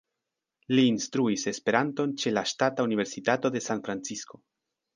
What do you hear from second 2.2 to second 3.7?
ĉe la Ŝtata Universitato de